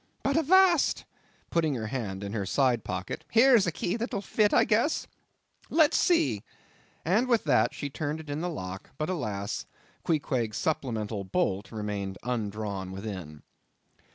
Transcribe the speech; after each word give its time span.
But 0.23 0.35
avast!" 0.35 1.05
putting 1.51 1.75
her 1.75 1.85
hand 1.85 2.23
in 2.23 2.33
her 2.33 2.43
side 2.47 2.83
pocket, 2.83 3.23
"here's 3.29 3.67
a 3.67 3.71
key 3.71 3.97
that'll 3.97 4.23
fit, 4.23 4.51
I 4.51 4.63
guess; 4.63 5.05
let's 5.69 5.95
see." 5.95 6.41
And 7.05 7.27
with 7.27 7.43
that, 7.43 7.75
she 7.75 7.91
turned 7.91 8.19
it 8.19 8.27
in 8.27 8.41
the 8.41 8.49
lock; 8.49 8.89
but, 8.97 9.11
alas! 9.11 9.67
Queequeg's 10.03 10.57
supplemental 10.57 11.23
bolt 11.23 11.71
remained 11.71 12.17
unwithdrawn 12.23 12.91
within. 12.91 13.43